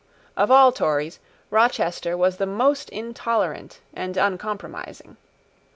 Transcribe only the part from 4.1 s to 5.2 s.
uncompromising.